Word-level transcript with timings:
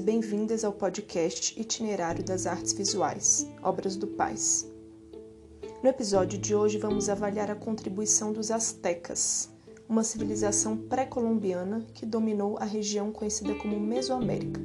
e 0.00 0.02
bem-vindas 0.02 0.64
ao 0.64 0.72
podcast 0.72 1.60
Itinerário 1.60 2.24
das 2.24 2.46
Artes 2.46 2.72
Visuais, 2.72 3.46
Obras 3.62 3.96
do 3.96 4.06
Paz. 4.06 4.66
No 5.82 5.90
episódio 5.90 6.38
de 6.38 6.54
hoje 6.54 6.78
vamos 6.78 7.10
avaliar 7.10 7.50
a 7.50 7.54
contribuição 7.54 8.32
dos 8.32 8.50
astecas, 8.50 9.50
uma 9.86 10.02
civilização 10.02 10.74
pré-colombiana 10.74 11.84
que 11.92 12.06
dominou 12.06 12.56
a 12.56 12.64
região 12.64 13.12
conhecida 13.12 13.54
como 13.56 13.78
Mesoamérica, 13.78 14.58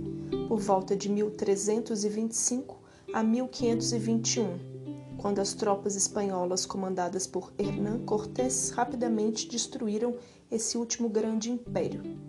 por 0.47 0.59
volta 0.61 0.95
de 0.95 1.09
1325 1.09 2.81
a 3.13 3.21
1521, 3.21 5.17
quando 5.17 5.39
as 5.39 5.53
tropas 5.53 5.97
espanholas 5.97 6.65
comandadas 6.65 7.27
por 7.27 7.51
Hernán 7.59 8.05
Cortés 8.05 8.69
rapidamente 8.69 9.49
destruíram 9.49 10.15
esse 10.49 10.77
último 10.77 11.09
grande 11.09 11.51
império. 11.51 12.24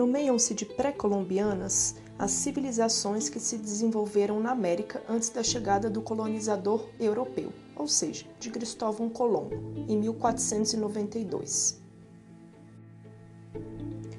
Nomeiam-se 0.00 0.54
de 0.54 0.64
pré-colombianas 0.64 1.96
as 2.18 2.30
civilizações 2.30 3.28
que 3.28 3.38
se 3.38 3.58
desenvolveram 3.58 4.40
na 4.40 4.50
América 4.50 5.02
antes 5.06 5.28
da 5.28 5.42
chegada 5.42 5.90
do 5.90 6.00
colonizador 6.00 6.88
europeu, 6.98 7.52
ou 7.76 7.86
seja, 7.86 8.24
de 8.38 8.48
Cristóvão 8.48 9.10
Colombo, 9.10 9.56
em 9.86 9.98
1492. 9.98 11.82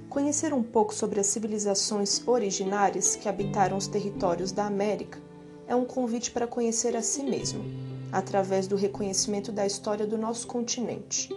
Conhecer 0.08 0.54
um 0.54 0.62
pouco 0.62 0.94
sobre 0.94 1.20
as 1.20 1.26
civilizações 1.26 2.22
originárias 2.28 3.16
que 3.16 3.28
habitaram 3.28 3.76
os 3.76 3.88
territórios 3.88 4.52
da 4.52 4.68
América 4.68 5.20
é 5.66 5.76
um 5.76 5.86
convite 5.86 6.30
para 6.30 6.46
conhecer 6.46 6.96
a 6.96 7.02
si 7.02 7.24
mesmo, 7.24 7.64
através 8.12 8.68
do 8.68 8.76
reconhecimento 8.76 9.52
da 9.52 9.66
história 9.66 10.06
do 10.06 10.18
nosso 10.18 10.48
continente. 10.48 11.30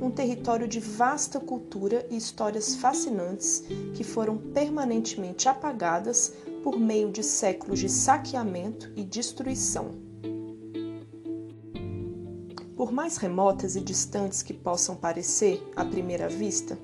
Um 0.00 0.10
território 0.10 0.66
de 0.66 0.80
vasta 0.80 1.40
cultura 1.40 2.06
e 2.10 2.16
histórias 2.16 2.76
fascinantes 2.76 3.64
que 3.94 4.04
foram 4.04 4.36
permanentemente 4.38 5.48
apagadas 5.48 6.32
por 6.62 6.78
meio 6.78 7.10
de 7.10 7.22
séculos 7.22 7.78
de 7.78 7.88
saqueamento 7.88 8.90
e 8.96 9.02
destruição. 9.02 9.90
Por 12.76 12.92
mais 12.92 13.18
remotas 13.18 13.76
e 13.76 13.80
distantes 13.80 14.42
que 14.42 14.54
possam 14.54 14.96
parecer 14.96 15.62
à 15.76 15.84
primeira 15.84 16.28
vista, 16.28 16.78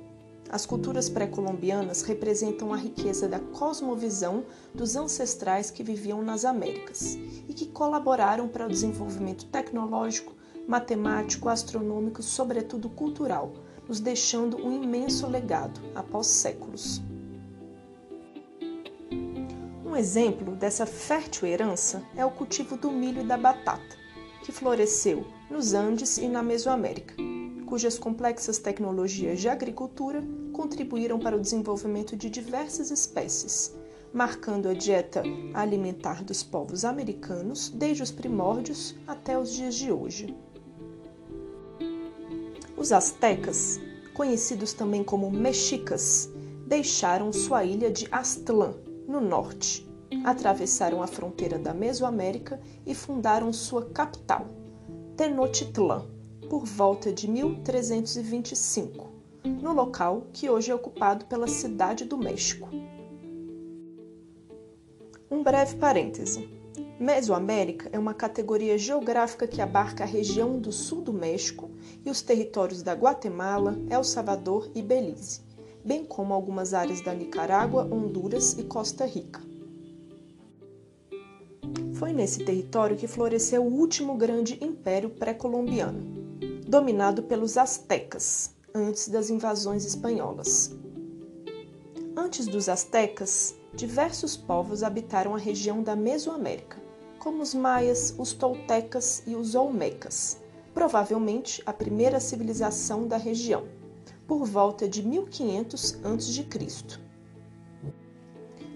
as 0.48 0.64
culturas 0.64 1.08
pré-colombianas 1.08 2.02
representam 2.02 2.72
a 2.72 2.76
riqueza 2.76 3.28
da 3.28 3.38
cosmovisão 3.38 4.44
dos 4.74 4.96
ancestrais 4.96 5.70
que 5.70 5.82
viviam 5.82 6.22
nas 6.22 6.44
Américas 6.44 7.16
e 7.48 7.52
que 7.52 7.66
colaboraram 7.66 8.48
para 8.48 8.66
o 8.66 8.68
desenvolvimento 8.68 9.46
tecnológico, 9.46 10.34
matemático, 10.66 11.48
astronômico 11.48 12.20
e, 12.20 12.24
sobretudo, 12.24 12.88
cultural, 12.88 13.52
nos 13.88 14.00
deixando 14.00 14.56
um 14.56 14.82
imenso 14.82 15.26
legado 15.26 15.80
após 15.94 16.26
séculos. 16.26 17.00
Um 19.84 19.96
exemplo 19.96 20.54
dessa 20.54 20.86
fértil 20.86 21.48
herança 21.48 22.02
é 22.16 22.24
o 22.24 22.30
cultivo 22.30 22.76
do 22.76 22.90
milho 22.90 23.22
e 23.22 23.26
da 23.26 23.36
batata, 23.36 23.96
que 24.44 24.52
floresceu 24.52 25.26
nos 25.50 25.74
Andes 25.74 26.18
e 26.18 26.28
na 26.28 26.42
Mesoamérica 26.42 27.14
cujas 27.66 27.98
complexas 27.98 28.58
tecnologias 28.58 29.40
de 29.40 29.48
agricultura 29.48 30.22
contribuíram 30.52 31.18
para 31.18 31.36
o 31.36 31.40
desenvolvimento 31.40 32.16
de 32.16 32.30
diversas 32.30 32.90
espécies, 32.90 33.74
marcando 34.14 34.68
a 34.68 34.72
dieta 34.72 35.22
alimentar 35.52 36.22
dos 36.22 36.42
povos 36.42 36.84
americanos 36.84 37.68
desde 37.68 38.04
os 38.04 38.12
primórdios 38.12 38.94
até 39.06 39.36
os 39.36 39.52
dias 39.52 39.74
de 39.74 39.90
hoje. 39.90 40.34
Os 42.76 42.92
astecas, 42.92 43.80
conhecidos 44.14 44.72
também 44.72 45.02
como 45.02 45.30
mexicas, 45.30 46.30
deixaram 46.66 47.32
sua 47.32 47.64
ilha 47.64 47.90
de 47.90 48.06
Aztlán, 48.12 48.74
no 49.08 49.20
norte, 49.20 49.86
atravessaram 50.24 51.02
a 51.02 51.06
fronteira 51.06 51.58
da 51.58 51.74
Mesoamérica 51.74 52.60
e 52.86 52.94
fundaram 52.94 53.52
sua 53.52 53.86
capital, 53.86 54.46
Tenochtitlan 55.16 56.15
por 56.48 56.64
volta 56.64 57.12
de 57.12 57.28
1325, 57.28 59.08
no 59.44 59.72
local 59.72 60.26
que 60.32 60.48
hoje 60.48 60.70
é 60.70 60.74
ocupado 60.74 61.24
pela 61.26 61.46
Cidade 61.46 62.04
do 62.04 62.16
México. 62.16 62.68
Um 65.30 65.42
breve 65.42 65.76
parêntese. 65.76 66.48
Mesoamérica 66.98 67.90
é 67.92 67.98
uma 67.98 68.14
categoria 68.14 68.78
geográfica 68.78 69.46
que 69.46 69.60
abarca 69.60 70.04
a 70.04 70.06
região 70.06 70.58
do 70.58 70.72
sul 70.72 71.02
do 71.02 71.12
México 71.12 71.70
e 72.04 72.10
os 72.10 72.22
territórios 72.22 72.82
da 72.82 72.94
Guatemala, 72.94 73.76
El 73.90 74.02
Salvador 74.02 74.70
e 74.74 74.80
Belize, 74.80 75.40
bem 75.84 76.04
como 76.04 76.32
algumas 76.32 76.72
áreas 76.72 77.02
da 77.02 77.12
Nicarágua, 77.12 77.84
Honduras 77.84 78.56
e 78.58 78.64
Costa 78.64 79.04
Rica. 79.04 79.42
Foi 81.94 82.12
nesse 82.12 82.44
território 82.44 82.96
que 82.96 83.06
floresceu 83.06 83.62
o 83.62 83.74
último 83.74 84.16
grande 84.16 84.58
império 84.62 85.10
pré-colombiano, 85.10 86.15
dominado 86.66 87.22
pelos 87.22 87.56
astecas, 87.56 88.56
antes 88.74 89.08
das 89.08 89.30
invasões 89.30 89.84
espanholas. 89.84 90.76
Antes 92.16 92.46
dos 92.46 92.68
astecas, 92.68 93.54
diversos 93.72 94.36
povos 94.36 94.82
habitaram 94.82 95.34
a 95.34 95.38
região 95.38 95.80
da 95.80 95.94
Mesoamérica, 95.94 96.76
como 97.20 97.40
os 97.40 97.54
maias, 97.54 98.14
os 98.18 98.32
toltecas 98.32 99.22
e 99.28 99.36
os 99.36 99.54
olmecas, 99.54 100.38
provavelmente 100.74 101.62
a 101.64 101.72
primeira 101.72 102.18
civilização 102.18 103.06
da 103.06 103.16
região, 103.16 103.68
por 104.26 104.44
volta 104.44 104.88
de 104.88 105.04
1500 105.04 106.00
a.C. 106.04 106.98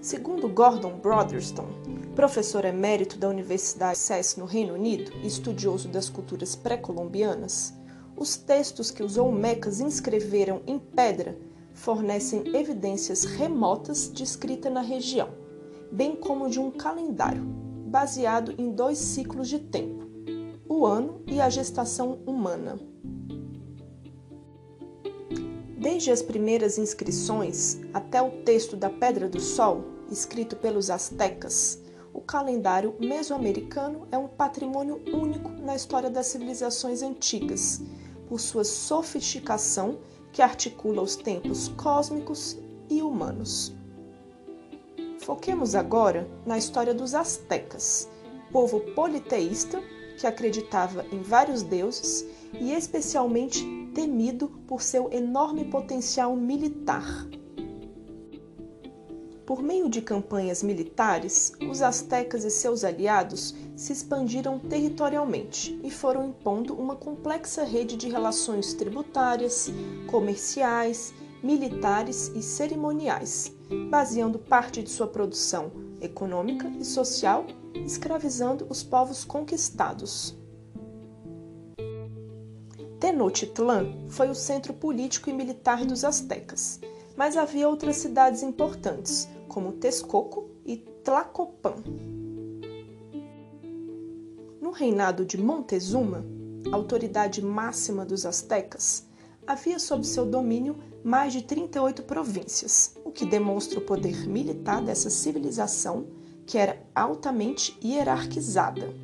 Segundo 0.00 0.48
Gordon 0.48 0.96
Brotherston, 0.98 1.66
professor 2.14 2.64
emérito 2.64 3.18
da 3.18 3.28
Universidade 3.28 3.98
SES 3.98 4.36
no 4.36 4.44
Reino 4.44 4.74
Unido 4.74 5.12
e 5.22 5.26
estudioso 5.26 5.88
das 5.88 6.08
culturas 6.08 6.54
pré-colombianas, 6.54 7.79
os 8.20 8.36
textos 8.36 8.90
que 8.90 9.02
os 9.02 9.16
Olmecas 9.16 9.80
inscreveram 9.80 10.60
em 10.66 10.78
pedra 10.78 11.38
fornecem 11.72 12.54
evidências 12.54 13.24
remotas 13.24 14.12
de 14.12 14.22
escrita 14.22 14.68
na 14.68 14.82
região, 14.82 15.30
bem 15.90 16.14
como 16.14 16.50
de 16.50 16.60
um 16.60 16.70
calendário, 16.70 17.42
baseado 17.86 18.54
em 18.58 18.72
dois 18.72 18.98
ciclos 18.98 19.48
de 19.48 19.58
tempo, 19.58 20.04
o 20.68 20.84
ano 20.84 21.22
e 21.26 21.40
a 21.40 21.48
gestação 21.48 22.18
humana. 22.26 22.78
Desde 25.78 26.10
as 26.10 26.20
primeiras 26.20 26.76
inscrições 26.76 27.78
até 27.94 28.20
o 28.20 28.42
texto 28.42 28.76
da 28.76 28.90
Pedra 28.90 29.30
do 29.30 29.40
Sol, 29.40 29.82
escrito 30.10 30.56
pelos 30.56 30.90
astecas, 30.90 31.80
o 32.12 32.20
calendário 32.20 32.94
mesoamericano 33.00 34.06
é 34.12 34.18
um 34.18 34.28
patrimônio 34.28 35.00
único 35.10 35.48
na 35.48 35.74
história 35.74 36.10
das 36.10 36.26
civilizações 36.26 37.00
antigas 37.00 37.80
por 38.30 38.38
sua 38.38 38.62
sofisticação 38.62 39.98
que 40.32 40.40
articula 40.40 41.02
os 41.02 41.16
tempos 41.16 41.66
cósmicos 41.76 42.56
e 42.88 43.02
humanos. 43.02 43.74
Foquemos 45.18 45.74
agora 45.74 46.30
na 46.46 46.56
história 46.56 46.94
dos 46.94 47.12
astecas, 47.12 48.08
povo 48.52 48.78
politeísta 48.94 49.82
que 50.16 50.28
acreditava 50.28 51.04
em 51.10 51.20
vários 51.22 51.64
deuses 51.64 52.24
e 52.54 52.72
especialmente 52.72 53.64
temido 53.96 54.48
por 54.68 54.80
seu 54.80 55.10
enorme 55.10 55.64
potencial 55.64 56.36
militar. 56.36 57.26
Por 59.50 59.64
meio 59.64 59.90
de 59.90 60.00
campanhas 60.00 60.62
militares, 60.62 61.52
os 61.68 61.82
astecas 61.82 62.44
e 62.44 62.50
seus 62.52 62.84
aliados 62.84 63.52
se 63.74 63.92
expandiram 63.92 64.60
territorialmente 64.60 65.76
e 65.82 65.90
foram 65.90 66.28
impondo 66.28 66.72
uma 66.72 66.94
complexa 66.94 67.64
rede 67.64 67.96
de 67.96 68.08
relações 68.08 68.74
tributárias, 68.74 69.68
comerciais, 70.06 71.12
militares 71.42 72.30
e 72.32 72.40
cerimoniais, 72.44 73.52
baseando 73.90 74.38
parte 74.38 74.84
de 74.84 74.88
sua 74.88 75.08
produção 75.08 75.72
econômica 76.00 76.70
e 76.78 76.84
social, 76.84 77.44
escravizando 77.84 78.68
os 78.70 78.84
povos 78.84 79.24
conquistados. 79.24 80.38
Tenochtitlan 83.00 84.06
foi 84.10 84.30
o 84.30 84.34
centro 84.36 84.72
político 84.72 85.28
e 85.28 85.32
militar 85.32 85.84
dos 85.84 86.04
astecas, 86.04 86.78
mas 87.16 87.36
havia 87.36 87.68
outras 87.68 87.96
cidades 87.96 88.44
importantes, 88.44 89.28
como 89.50 89.72
Texcoco 89.72 90.48
e 90.64 90.76
Tlacopan. 90.76 91.74
No 94.60 94.70
reinado 94.70 95.26
de 95.26 95.36
Montezuma, 95.36 96.24
autoridade 96.72 97.44
máxima 97.44 98.06
dos 98.06 98.24
astecas, 98.24 99.08
havia 99.44 99.80
sob 99.80 100.06
seu 100.06 100.24
domínio 100.24 100.76
mais 101.02 101.32
de 101.32 101.42
38 101.42 102.04
províncias, 102.04 102.94
o 103.04 103.10
que 103.10 103.26
demonstra 103.26 103.80
o 103.80 103.82
poder 103.82 104.28
militar 104.28 104.80
dessa 104.80 105.10
civilização 105.10 106.06
que 106.46 106.56
era 106.56 106.80
altamente 106.94 107.76
hierarquizada. 107.82 108.94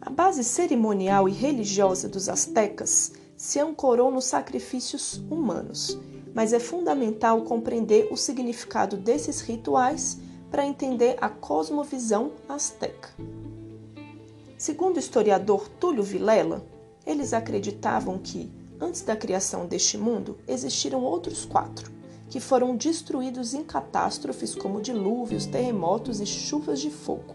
A 0.00 0.08
base 0.08 0.42
cerimonial 0.42 1.28
e 1.28 1.32
religiosa 1.32 2.08
dos 2.08 2.28
astecas 2.28 3.12
se 3.36 3.60
ancorou 3.60 4.10
nos 4.10 4.24
sacrifícios 4.24 5.22
humanos, 5.30 5.98
mas 6.36 6.52
é 6.52 6.60
fundamental 6.60 7.40
compreender 7.44 8.08
o 8.10 8.16
significado 8.16 8.98
desses 8.98 9.40
rituais 9.40 10.18
para 10.50 10.66
entender 10.66 11.16
a 11.18 11.30
cosmovisão 11.30 12.32
asteca. 12.46 13.08
Segundo 14.58 14.96
o 14.96 14.98
historiador 14.98 15.66
Túlio 15.80 16.02
Vilela, 16.02 16.62
eles 17.06 17.32
acreditavam 17.32 18.18
que, 18.18 18.52
antes 18.78 19.00
da 19.00 19.16
criação 19.16 19.64
deste 19.64 19.96
mundo, 19.96 20.36
existiram 20.46 21.02
outros 21.02 21.46
quatro, 21.46 21.90
que 22.28 22.38
foram 22.38 22.76
destruídos 22.76 23.54
em 23.54 23.64
catástrofes 23.64 24.54
como 24.54 24.82
dilúvios, 24.82 25.46
terremotos 25.46 26.20
e 26.20 26.26
chuvas 26.26 26.80
de 26.80 26.90
fogo. 26.90 27.34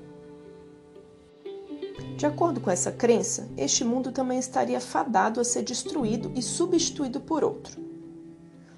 De 2.15 2.27
acordo 2.27 2.61
com 2.61 2.69
essa 2.69 2.91
crença, 2.91 3.49
este 3.57 3.83
mundo 3.83 4.11
também 4.11 4.37
estaria 4.37 4.79
fadado 4.79 5.41
a 5.41 5.43
ser 5.43 5.63
destruído 5.63 6.31
e 6.35 6.41
substituído 6.43 7.19
por 7.19 7.43
outro. 7.43 7.90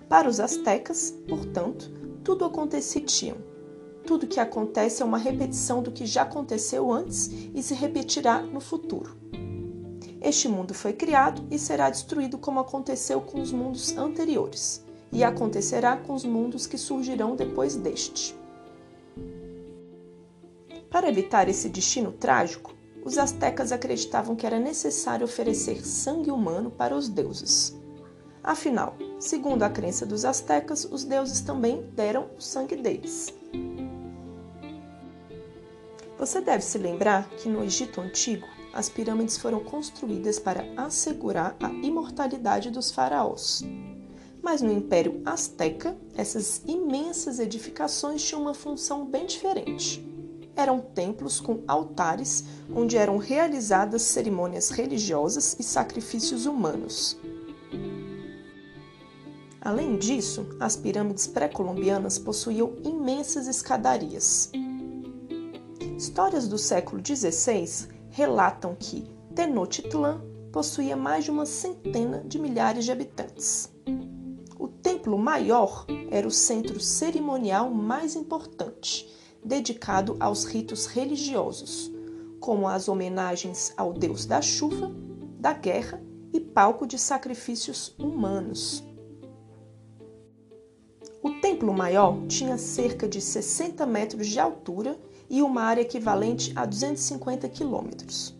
Para 0.08 0.30
os 0.30 0.40
astecas, 0.40 1.12
portanto, 1.28 1.92
tudo 2.24 2.46
acontecia. 2.46 3.36
Tudo 4.06 4.28
que 4.28 4.40
acontece 4.40 5.02
é 5.02 5.06
uma 5.06 5.18
repetição 5.18 5.82
do 5.82 5.92
que 5.92 6.06
já 6.06 6.24
aconteceu 6.24 6.92
antes 6.92 7.30
e 7.54 7.64
se 7.64 7.74
repetirá 7.74 8.42
no 8.42 8.60
futuro. 8.60 9.16
Este 10.22 10.48
mundo 10.48 10.74
foi 10.74 10.94
criado 10.94 11.46
e 11.52 11.60
será 11.60 11.90
destruído 11.90 12.38
como 12.38 12.60
aconteceu 12.60 13.22
com 13.22 13.42
os 13.42 13.52
mundos 13.52 13.98
anteriores 13.98 14.84
e 15.12 15.24
acontecerá 15.24 15.98
com 15.98 16.14
os 16.14 16.26
mundos 16.26 16.66
que 16.66 16.78
surgirão 16.78 17.36
depois 17.36 17.76
deste. 17.76 18.36
Para 20.90 21.10
evitar 21.10 21.50
esse 21.50 21.70
destino 21.70 22.12
trágico, 22.12 22.74
os 23.04 23.18
astecas 23.18 23.72
acreditavam 23.72 24.36
que 24.36 24.46
era 24.46 24.60
necessário 24.60 25.26
oferecer 25.26 25.86
sangue 25.86 26.32
humano 26.32 26.72
para 26.72 26.96
os 26.96 27.10
deuses. 27.10 27.76
Afinal, 28.44 28.98
segundo 29.20 29.64
a 29.64 29.70
crença 29.70 30.06
dos 30.06 30.26
astecas, 30.26 30.84
os 30.84 31.06
deuses 31.06 31.40
também 31.40 31.82
deram 31.96 32.28
o 32.38 32.42
sangue 32.42 32.76
deles. 32.76 33.34
Você 36.20 36.42
deve 36.42 36.64
se 36.64 36.78
lembrar 36.78 37.30
que 37.30 37.48
no 37.48 37.64
Egito 37.64 38.02
Antigo, 38.02 38.46
as 38.74 38.90
pirâmides 38.90 39.38
foram 39.38 39.64
construídas 39.64 40.40
para 40.40 40.66
assegurar 40.76 41.56
a 41.62 41.70
imortalidade 41.70 42.70
dos 42.70 42.92
faraós. 42.92 43.64
Mas 44.42 44.62
no 44.62 44.74
Império 44.74 45.22
Azteca, 45.26 45.96
essas 46.16 46.62
imensas 46.68 47.40
edificações 47.40 48.22
tinham 48.22 48.42
uma 48.42 48.54
função 48.54 49.06
bem 49.06 49.26
diferente. 49.26 50.06
Eram 50.54 50.82
templos 50.82 51.40
com 51.40 51.64
altares 51.66 52.44
onde 52.76 52.98
eram 52.98 53.18
realizadas 53.18 54.02
cerimônias 54.02 54.70
religiosas 54.70 55.56
e 55.58 55.64
sacrifícios 55.64 56.46
humanos. 56.46 57.18
Além 59.64 59.98
disso, 59.98 60.46
as 60.60 60.76
pirâmides 60.76 61.26
pré-colombianas 61.26 62.20
possuíam 62.20 62.74
imensas 62.84 63.48
escadarias. 63.48 64.52
Histórias 65.98 66.48
do 66.48 66.58
século 66.58 67.02
XVI 67.04 67.88
relatam 68.10 68.76
que 68.76 69.08
Tenochtitlan 69.34 70.22
possuía 70.52 70.98
mais 70.98 71.24
de 71.24 71.32
uma 71.32 71.46
centena 71.46 72.24
de 72.28 72.38
milhares 72.38 72.84
de 72.84 72.92
habitantes 72.92 73.74
templo 74.84 75.18
maior 75.18 75.86
era 76.12 76.28
o 76.28 76.32
centro 76.32 76.80
cerimonial 76.80 77.70
mais 77.70 78.16
importante, 78.16 79.10
dedicado 79.44 80.16
aos 80.20 80.44
ritos 80.44 80.86
religiosos, 80.86 81.92
como 82.40 82.68
as 82.68 82.88
homenagens 82.88 83.74
ao 83.76 83.94
deus 83.94 84.26
da 84.26 84.42
chuva, 84.42 84.92
da 85.40 85.54
guerra 85.54 86.02
e 86.32 86.40
palco 86.40 86.86
de 86.86 86.98
sacrifícios 86.98 87.96
humanos. 87.98 88.84
O 91.24 91.32
templo 91.40 91.74
maior 91.74 92.28
tinha 92.28 92.58
cerca 92.58 93.08
de 93.08 93.22
60 93.22 93.86
metros 93.86 94.28
de 94.28 94.42
altura 94.42 95.00
e 95.30 95.42
uma 95.42 95.62
área 95.62 95.80
equivalente 95.80 96.52
a 96.54 96.66
250 96.66 97.48
quilômetros. 97.48 98.36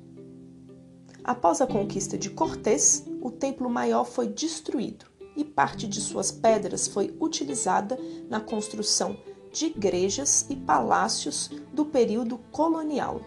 Após 1.24 1.62
a 1.62 1.66
conquista 1.66 2.18
de 2.18 2.30
Cortés, 2.30 3.06
o 3.22 3.32
templo 3.32 3.70
maior 3.70 4.04
foi 4.04 4.28
destruído 4.28 5.06
e 5.34 5.46
parte 5.46 5.88
de 5.88 6.02
suas 6.02 6.30
pedras 6.30 6.86
foi 6.86 7.16
utilizada 7.22 7.98
na 8.30 8.42
construção 8.42 9.16
de 9.50 9.68
igrejas 9.68 10.46
e 10.50 10.56
palácios 10.58 11.52
do 11.72 11.86
período 11.86 12.38
colonial. 12.52 13.22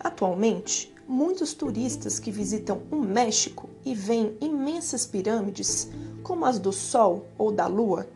Atualmente, 0.00 0.92
muitos 1.06 1.54
turistas 1.54 2.18
que 2.18 2.32
visitam 2.32 2.82
o 2.90 2.96
México 2.96 3.70
e 3.84 3.94
veem 3.94 4.36
imensas 4.40 5.06
pirâmides, 5.06 5.88
como 6.26 6.44
as 6.44 6.58
do 6.58 6.72
Sol 6.72 7.26
ou 7.38 7.52
da 7.52 7.66
Lua, 7.66 8.06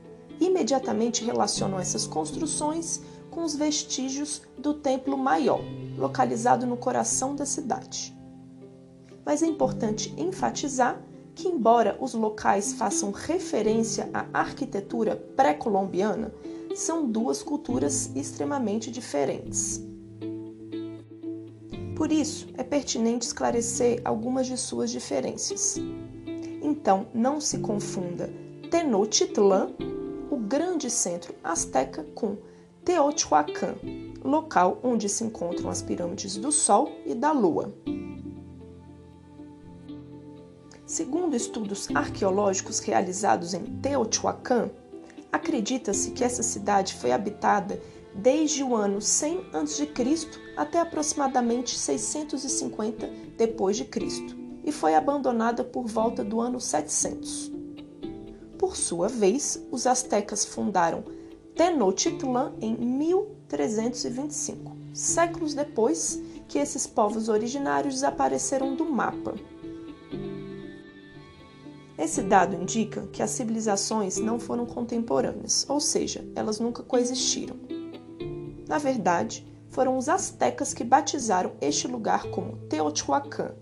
imediatamente 0.40 1.24
relacionam 1.24 1.78
essas 1.78 2.06
construções 2.06 3.00
com 3.30 3.44
os 3.44 3.54
vestígios 3.54 4.42
do 4.58 4.74
Templo 4.74 5.16
Maior, 5.16 5.60
localizado 5.96 6.66
no 6.66 6.76
coração 6.76 7.36
da 7.36 7.46
cidade 7.46 8.18
mas 9.24 9.42
é 9.42 9.46
importante 9.46 10.12
enfatizar 10.16 11.00
que, 11.34 11.46
embora 11.46 11.96
os 12.00 12.14
locais 12.14 12.72
façam 12.72 13.12
referência 13.12 14.10
à 14.12 14.26
arquitetura 14.40 15.14
pré-colombiana, 15.36 16.32
são 16.74 17.06
duas 17.08 17.42
culturas 17.42 18.10
extremamente 18.16 18.90
diferentes. 18.90 19.80
Por 21.96 22.10
isso, 22.10 22.48
é 22.56 22.64
pertinente 22.64 23.26
esclarecer 23.26 24.00
algumas 24.04 24.46
de 24.46 24.56
suas 24.56 24.90
diferenças. 24.90 25.76
Então, 26.62 27.06
não 27.14 27.40
se 27.40 27.58
confunda 27.58 28.30
Tenochtitlan, 28.70 29.72
o 30.30 30.36
grande 30.36 30.90
centro 30.90 31.34
asteca, 31.42 32.04
com 32.14 32.36
Teotihuacan, 32.84 33.74
local 34.22 34.78
onde 34.82 35.08
se 35.08 35.24
encontram 35.24 35.70
as 35.70 35.82
pirâmides 35.82 36.36
do 36.36 36.52
Sol 36.52 36.92
e 37.04 37.14
da 37.14 37.32
Lua. 37.32 37.74
Segundo 40.86 41.36
estudos 41.36 41.88
arqueológicos 41.94 42.80
realizados 42.80 43.54
em 43.54 43.64
Teotihuacan, 43.80 44.70
acredita-se 45.32 46.10
que 46.10 46.24
essa 46.24 46.42
cidade 46.42 46.94
foi 46.94 47.12
habitada 47.12 47.80
desde 48.14 48.64
o 48.64 48.74
ano 48.74 49.00
100 49.00 49.46
a.C. 49.52 49.88
até 50.56 50.80
aproximadamente 50.80 51.78
650 51.78 53.06
d.C. 53.36 54.39
e 54.64 54.72
foi 54.72 54.94
abandonada 54.94 55.62
por 55.64 55.86
volta 55.86 56.24
do 56.24 56.40
ano 56.40 56.60
700. 56.60 57.52
Por 58.58 58.76
sua 58.76 59.08
vez, 59.08 59.64
os 59.70 59.86
astecas 59.86 60.44
fundaram 60.44 61.04
Tenochtitlan 61.54 62.52
em 62.60 62.76
1325, 62.76 64.76
séculos 64.94 65.54
depois 65.54 66.20
que 66.48 66.58
esses 66.58 66.86
povos 66.86 67.28
originários 67.28 67.94
desapareceram 67.94 68.74
do 68.74 68.84
mapa. 68.84 69.34
Esse 71.98 72.22
dado 72.22 72.56
indica 72.56 73.06
que 73.12 73.22
as 73.22 73.30
civilizações 73.30 74.18
não 74.18 74.40
foram 74.40 74.64
contemporâneas, 74.64 75.66
ou 75.68 75.80
seja, 75.80 76.24
elas 76.34 76.58
nunca 76.58 76.82
coexistiram. 76.82 77.56
Na 78.66 78.78
verdade, 78.78 79.46
foram 79.68 79.98
os 79.98 80.08
astecas 80.08 80.72
que 80.72 80.82
batizaram 80.82 81.52
este 81.60 81.86
lugar 81.86 82.30
como 82.30 82.56
Teotihuacan, 82.68 83.54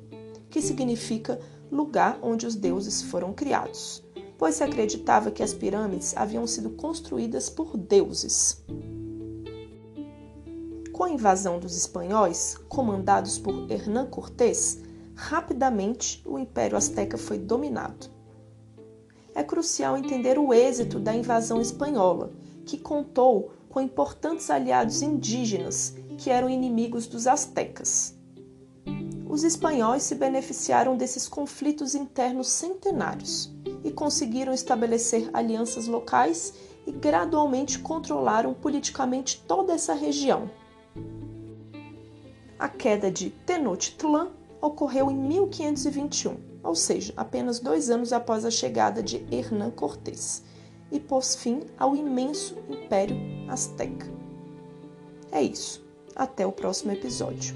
que 0.50 0.62
significa 0.62 1.40
lugar 1.70 2.18
onde 2.22 2.46
os 2.46 2.54
deuses 2.54 3.02
foram 3.02 3.32
criados, 3.32 4.02
pois 4.36 4.54
se 4.56 4.64
acreditava 4.64 5.30
que 5.30 5.42
as 5.42 5.52
pirâmides 5.52 6.16
haviam 6.16 6.46
sido 6.46 6.70
construídas 6.70 7.50
por 7.50 7.76
deuses. 7.76 8.64
Com 10.92 11.04
a 11.04 11.10
invasão 11.10 11.58
dos 11.58 11.76
espanhóis, 11.76 12.56
comandados 12.68 13.38
por 13.38 13.70
Hernán 13.70 14.06
Cortés, 14.06 14.78
rapidamente 15.14 16.22
o 16.26 16.38
Império 16.38 16.76
Azteca 16.76 17.16
foi 17.16 17.38
dominado 17.38 18.18
é 19.38 19.44
crucial 19.44 19.96
entender 19.96 20.36
o 20.36 20.52
êxito 20.52 20.98
da 20.98 21.14
invasão 21.14 21.60
espanhola, 21.60 22.32
que 22.66 22.76
contou 22.76 23.52
com 23.68 23.80
importantes 23.80 24.50
aliados 24.50 25.00
indígenas 25.00 25.94
que 26.18 26.28
eram 26.28 26.50
inimigos 26.50 27.06
dos 27.06 27.28
astecas. 27.28 28.17
Os 29.28 29.44
espanhóis 29.44 30.02
se 30.04 30.14
beneficiaram 30.14 30.96
desses 30.96 31.28
conflitos 31.28 31.94
internos 31.94 32.48
centenários 32.48 33.52
e 33.84 33.90
conseguiram 33.90 34.52
estabelecer 34.52 35.28
alianças 35.32 35.86
locais 35.86 36.54
e 36.86 36.92
gradualmente 36.92 37.78
controlaram 37.78 38.54
politicamente 38.54 39.44
toda 39.46 39.74
essa 39.74 39.92
região. 39.92 40.50
A 42.58 42.68
queda 42.68 43.10
de 43.10 43.30
Tenochtitlan 43.30 44.30
ocorreu 44.60 45.10
em 45.10 45.16
1521 45.16 46.48
ou 46.62 46.74
seja, 46.74 47.12
apenas 47.16 47.60
dois 47.60 47.90
anos 47.90 48.12
após 48.12 48.44
a 48.44 48.50
chegada 48.50 49.02
de 49.02 49.24
Hernán 49.30 49.70
Cortés, 49.70 50.42
e 50.90 50.98
pôs 50.98 51.34
fim 51.34 51.62
ao 51.78 51.94
imenso 51.94 52.56
Império 52.68 53.16
Azteca. 53.48 54.06
É 55.30 55.42
isso. 55.42 55.86
Até 56.16 56.46
o 56.46 56.52
próximo 56.52 56.92
episódio. 56.92 57.54